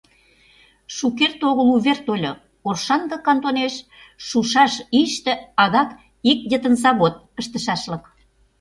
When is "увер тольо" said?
1.75-2.33